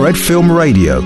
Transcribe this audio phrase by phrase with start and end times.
[0.00, 1.02] Fred Film Radio,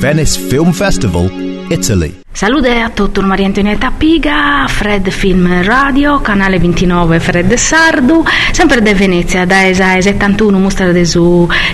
[0.00, 1.28] Venice Film Festival,
[1.70, 2.23] Italy.
[2.36, 8.92] Salute a tutto Maria Antonietta Piga, Fred Film Radio, canale 29 Fred Sardu, sempre da
[8.92, 11.06] Venezia, da ESA 71 mostra del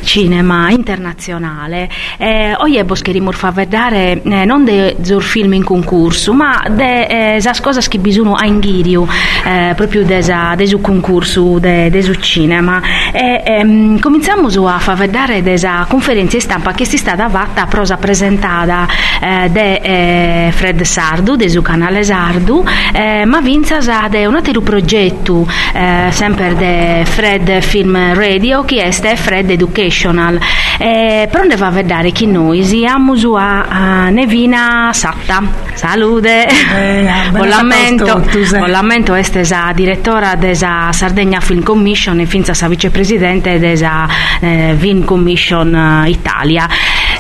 [0.03, 1.89] cinema internazionale.
[2.19, 7.37] Eh, oggi è Boscheri fa vedere eh, non de zur film in concorso, ma de
[7.37, 9.09] eh, cose che bisogna a inghirio,
[9.47, 12.83] eh, proprio de su concorso de, de su cinema.
[13.13, 18.87] E, ehm, cominciamo a far vedere desa conferenza stampa che si sta fatta prosa presentata
[19.23, 24.61] eh, de eh, Fred Sardu, del suo canale Sardu, eh, ma vinza de un altro
[24.61, 30.39] progetto eh, sempre de Fred Film Radio che è Fred Educational.
[30.79, 35.43] Eh, però ne va a vedere che noi siamo a, a Nevina Satta.
[35.75, 36.47] Salute!
[36.49, 42.69] Eh, buon lamento, buon lamento è la direttora della Sardegna Film Commission e finza sa
[42.69, 44.09] vicepresidente della
[44.41, 46.69] eh, Film Commission eh, Italia.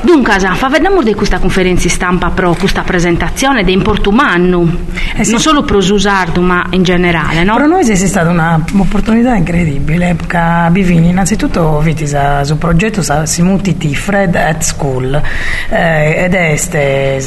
[0.02, 4.78] Dunque, fa vediamo di questa conferenza stampa pro questa presentazione di Importumannu,
[5.14, 5.30] eh sì.
[5.32, 7.56] non solo pro Susardo ma in generale, no?
[7.56, 14.34] Per noi è stata un'opportunità incredibile, perché Bivini innanzitutto vitisa su progetto si mutiti Fred
[14.36, 15.20] at School
[15.68, 17.18] eh, ed è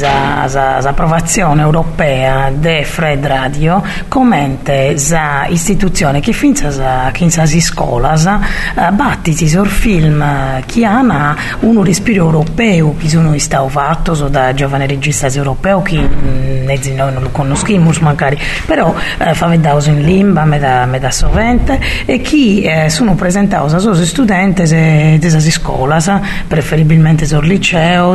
[0.80, 8.90] l'approvazione europea de Fred Radio commente la istituzione che finza che in sasi scuola eh,
[8.90, 10.24] battiti sur film
[10.66, 15.82] che hanno un respiro europeo europeo, che sono stato fatto so da giovane regista europeo
[15.82, 21.10] che mm, noi non lo conosciamo magari, però eh, fa vedere in limba, me da,
[21.10, 26.00] sovente e chi eh, sono presentati a suoi studenti della scuola,
[26.46, 28.14] preferibilmente sul liceo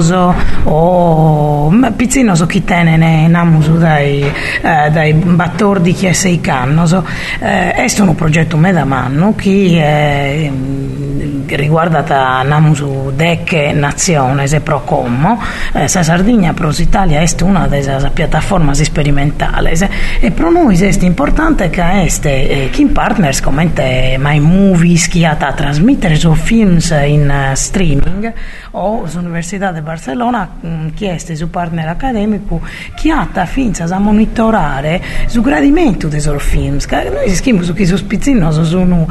[0.63, 7.05] o pizzino so chi tene ne namuso dai, eh, dai battordi che sei canno, so.
[7.39, 10.51] eh, è un progetto me da manno che
[11.55, 15.41] riguarda namusu decche nazione Veronese Procommo,
[15.73, 19.71] eh, sa Sardegna Pros Italia è una delle piattaforme sperimentali
[20.19, 23.71] e per noi è importante che este eh, chi partners come
[24.17, 28.33] My Movies chi ha da trasmettere su films in uh, streaming
[28.71, 32.61] o l'Università di Barcellona mm, chieste su partner accademico
[32.95, 37.85] chi ha da finza a monitorare su gradimento dei loro film noi scriviamo su chi
[37.85, 39.07] su spizzino sono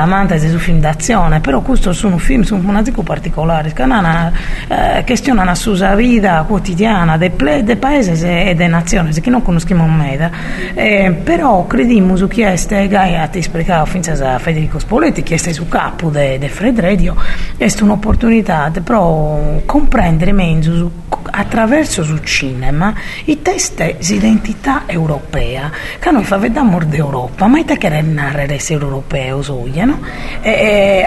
[0.00, 4.32] amante di film d'azione però questo sono film sono un particolari che hanno
[4.66, 7.30] eh, questione la sua vita quotidiana del
[7.62, 10.18] de paese e delle nazioni che non conosciamo mai
[10.74, 12.56] eh, però crediamo su chi è
[12.88, 17.14] Gaia ti spiegavo finché a Federico Spoletti chi è su capo di Fred Radio
[17.56, 20.90] è un'opportunità però comprendere meglio
[21.30, 22.92] attraverso sul cinema
[23.26, 25.70] i test di identità europea
[26.00, 30.00] che noi fa vediamo d'Europa ma te che narrare essere europeo sogliano
[30.40, 31.04] e, e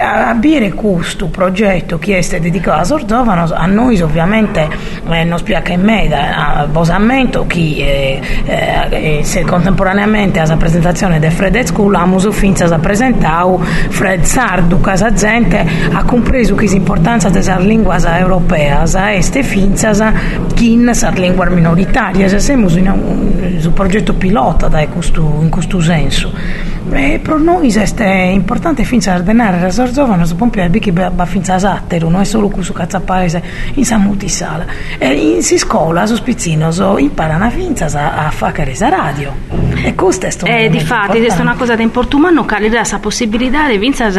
[0.54, 4.68] a bere questo progetto che è dedicato a Sorzovano a noi ovviamente
[5.08, 11.32] eh, non spiaca in me a Bosamento che eh, eh, se contemporaneamente alla presentazione del
[11.32, 17.58] Fred School a finza ha presentato Fred Sardu casa gente ha compreso che l'importanza della
[17.58, 18.86] lingua europea
[19.20, 20.12] ste finza
[20.54, 26.30] kin sar lingua minoritaria siamo in un, progetto pilota questo, in questo senso
[26.90, 32.08] e per noi è importante finza ordenare la Sorzovano può più che va finza Sattero
[32.08, 33.42] non è solo questo cazzapaese
[33.74, 34.66] in sa multisala.
[34.98, 39.32] E in si scuola su spizzino so, imparano a finza a, a fare la radio.
[39.82, 42.58] E questo è eh, di fatti è una cosa da importumano che ha
[42.90, 44.10] la possibilità di vinza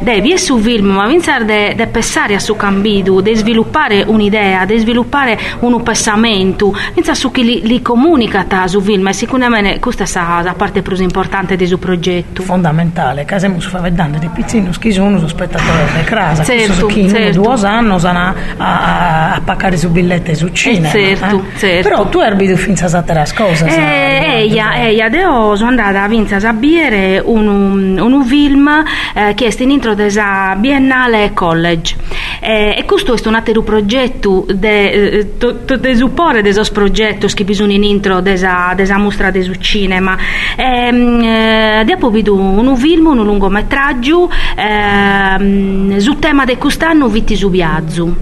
[0.00, 1.06] devi e su film ma
[1.44, 7.30] de, de pensare a su cambido di sviluppare un'idea di sviluppare un pensamento vinza su
[7.30, 11.68] chi li, li comunica su film e sicuramente questa è la parte più importante del
[11.68, 16.86] suo progetto fondamentale che stiamo vedendo di pizzino che sono su spettatore di casa certo,
[16.86, 17.40] chi certo.
[17.40, 21.58] due anni a, a, a paccare su billette su cinema eh, certo, eh?
[21.58, 21.88] certo.
[21.88, 26.36] però tu eri finza a altre cose eh, ella, ella deo sono andata a vinza
[26.36, 28.68] a bere un, un, un film
[29.14, 31.96] eh, che è in intro della Biennale College
[32.44, 36.42] eh, e questo è un altro progetto de, eh, to, to, de supporre
[36.72, 40.16] progetti che bisogna in intro della mostra del cinema.
[40.56, 47.48] Ehm, eh, dopo vedo un film un lungometraggio eh, sul tema di quest'anno Vitti su
[47.48, 48.14] viaggio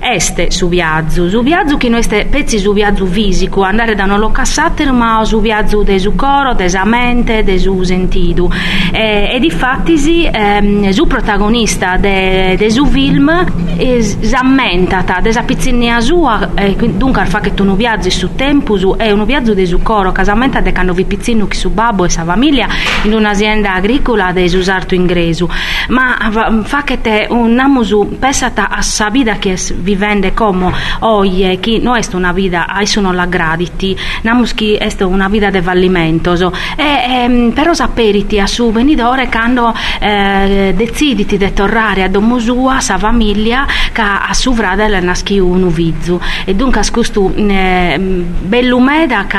[0.00, 4.18] este su viaggio su viaggio che noi ste pezzi su viaggio fisico andare da non
[4.18, 8.50] lo cassater ma su viaggio de su coro de sa mente de su sentido
[8.92, 16.50] e, e di fatti ehm, su protagonista de, de su film esammentata desa pizzinnia sua
[16.54, 20.12] e dunque fa che tu non viaggi su tempus è un viaggio di su coro
[20.12, 22.68] casamenta de quando vi pizzinu chi su babbo e sa famiglia
[23.02, 25.48] in un'azienda agricola de usarto ingresu
[25.88, 31.80] ma fa che te un namusu pesata a sa vita che vivende come oie chi
[31.80, 36.36] non è una vita ai sono la graditi namus chi è una vita de fallimento
[36.36, 36.52] so.
[36.76, 42.80] e, e però saperiti a su venidore quando eh, deciditi di tornare a domo sua
[42.80, 43.49] sa famiglia
[43.92, 49.38] che a su frade le naschi un vizzu e dunque questo eh, bell'umeda che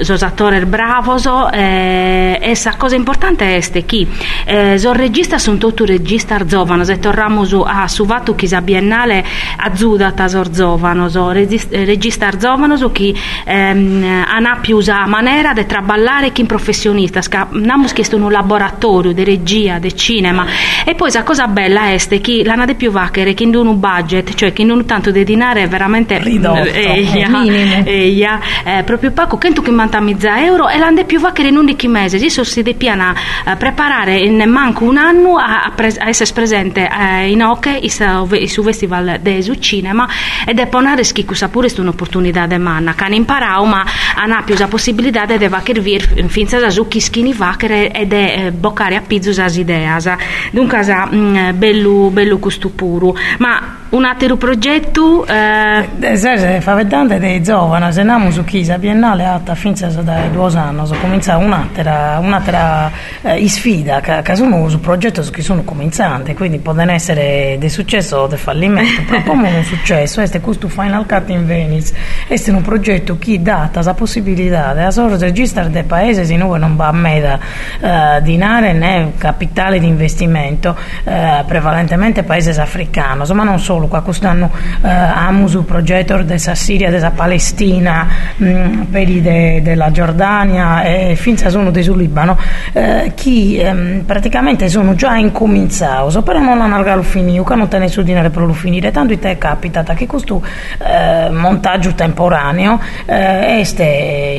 [0.00, 4.06] eh, sono attore bravo so, eh, e sa cosa importante è che
[4.44, 8.60] eh, so regista sono tutti regista giovani se torniamo su, a su fatto che sa
[8.60, 9.24] biennale
[9.56, 13.14] a Zudata giovani so, regista giovani so, che
[13.44, 19.24] ehm, hanno più la maniera di traballare che in professionista abbiamo chiesto un laboratorio di
[19.24, 20.46] regia di cinema.
[20.84, 24.34] E poi la cosa bella è che l'hanno di più vacchere che in un budget
[24.34, 26.62] cioè che non tanto di dinare veramente ridotto.
[26.62, 27.28] eia,
[27.84, 29.38] eia, eh, proprio poco.
[29.38, 32.62] Che tu che manta mezza euro e l'hanno di più vacchere in 11 mesi si
[32.62, 37.30] de piana a preparare in manco un anno a, a, pres- a essere presente eh,
[37.30, 37.80] in Oche
[38.46, 40.08] su festival de su cinema
[40.46, 42.94] ed è ponare schico pure un'opportunità di manna.
[42.94, 43.84] Che imparato ma
[44.18, 48.46] hanno più la possibilità di vacchere vir finza da su chi schini vacchere ed è
[48.46, 50.10] eh, boccare a pizzo as ideas.
[50.50, 50.78] Dunque
[51.14, 55.88] mm, bello bello questo puro ma un altro progetto eh...
[56.00, 60.56] eh se fa vedere dei giovani se andiamo su Chisa Biennale alta fin da due
[60.56, 62.90] anni so cominciare un'altra, un'altra
[63.22, 68.18] eh, sfida che, che sono su progetti che sono comincianti quindi possono essere di successo
[68.18, 71.94] o di fallimento proprio un successo è questo Final Cut in Venice.
[72.26, 76.88] È un progetto che dà la possibilità di registrare dei paesi se noi non va
[76.88, 77.38] a meda
[77.80, 84.50] eh, dinare né capitale di investimento eh, prevalentemente paesi africani ma non solo qua quest'anno
[84.82, 91.14] eh, amo su progetto della Siria della Palestina mh, mm, per de, della Giordania e
[91.14, 92.36] finza sono del Libano.
[92.72, 95.66] Eh, che ehm, praticamente sono già incominciati
[96.22, 99.38] però non hanno algato finito che non tenere su dinare per finire tanto te è
[99.38, 100.42] capitato che questo
[100.78, 103.84] eh, montaggio temporaneo eh, este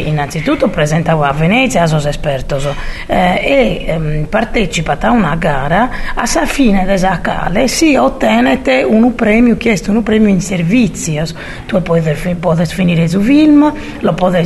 [0.05, 2.67] innanzitutto presentato a Venezia a sos espertos
[3.07, 9.13] eh, e ehm, partecipa a una gara a sa fine della cale si ottenete un
[9.15, 11.21] premio chiesto un premio in servizi
[11.65, 12.01] tu puoi,
[12.39, 14.45] puoi finire su film lo puoi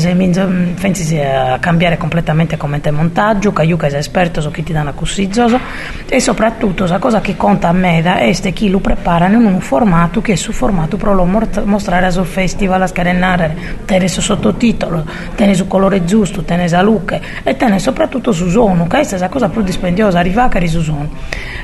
[0.79, 4.73] pensi a cambiare completamente come te montaggio che io che sei esperto su chi ti
[4.73, 5.59] danno cussizzoso
[6.07, 10.21] e soprattutto la cosa che conta a me è chi lo prepara in un formato
[10.21, 15.55] che è su formato per lo mostrare sul festival a scarenare tenere su sottotitolo tenere
[15.55, 19.49] su colore giusto tenere su luce e tenere soprattutto su suono che è la cosa
[19.49, 21.09] più dispendiosa arrivare su suono.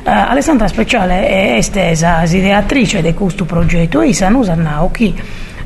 [0.04, 5.14] Uh, Alessandra Speciale è stesa ideatrice di questo progetto e sa usano chi?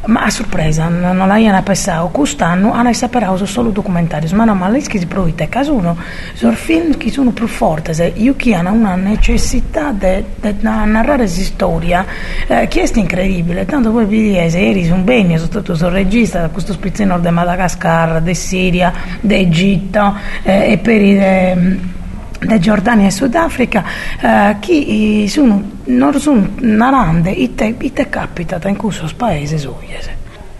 [0.06, 4.82] Ma a sorpresa non l'hanno pensato quest'anno hanno saperato solo documentari ma non ma lei
[4.82, 5.96] che si provite caso uno
[6.34, 10.26] sono film che sono più forti io che hanno una necessità di
[10.60, 12.06] narrare questa storia
[12.48, 16.74] eh, che è incredibile tanto poi vi dite eri un bene soprattutto sono regista questo
[16.74, 18.92] spizzino di Madagascar di Siria
[19.22, 22.02] di Egitto eh, e per i
[22.46, 23.84] da Giordania e Sudafrica
[24.20, 29.82] eh, che sono, non sono narande e te, te capita in questo paese suo.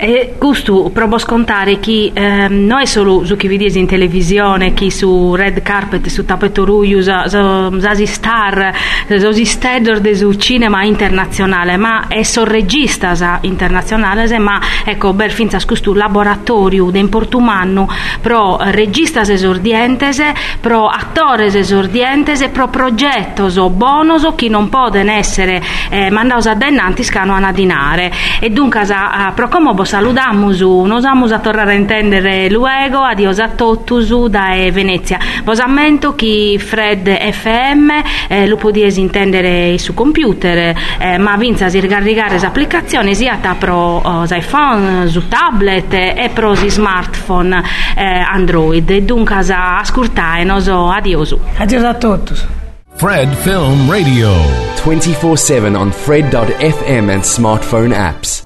[0.04, 4.92] E questo provo scontare che eh, non è solo su chi vedi in televisione, chi
[4.92, 8.74] su red carpet, su tappeto ruio, su star,
[9.08, 15.94] su star su cinema internazionale, ma è so regista internazionale, ma ecco, per finza questo
[15.94, 17.88] laboratorio di importumano
[18.20, 20.22] pro registas esordientes,
[20.60, 27.04] pro attores esordientes, pro progettos o bonus che non possono essere eh, mandati a denanti
[27.04, 28.12] scano a nadinare.
[28.42, 33.50] E dunque, a, pro come saludamos, nos vamos a tornare a intendere luego, adios a
[33.50, 35.20] totus da Venezia.
[35.44, 37.92] Vosammento chi Fred FM
[38.28, 44.02] eh, lo potete intendere su computer, eh, ma vinza si ricaricare le applicazioni sia pro
[44.04, 47.62] oh, iPhone, su tablet e pro smartphone
[47.96, 48.90] eh, Android.
[48.90, 51.38] E dunque ascoltate, noso adios.
[51.58, 52.48] Adios a totus.
[52.96, 54.32] Fred Film Radio
[54.78, 58.44] 24/7 on fred.fm and smartphone apps.